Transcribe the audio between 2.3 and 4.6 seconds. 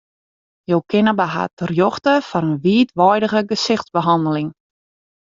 in wiidweidige gesichtsbehanneling.